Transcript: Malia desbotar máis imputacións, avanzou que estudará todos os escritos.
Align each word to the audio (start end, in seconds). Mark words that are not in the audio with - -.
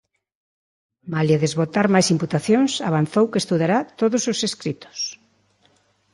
Malia 1.15 1.37
desbotar 1.43 1.87
máis 1.93 2.07
imputacións, 2.13 2.71
avanzou 2.89 3.25
que 3.31 3.41
estudará 3.43 3.77
todos 4.01 4.23
os 4.31 4.39
escritos. 4.49 4.97